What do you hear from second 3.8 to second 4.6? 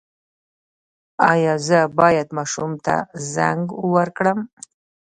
ورکړم؟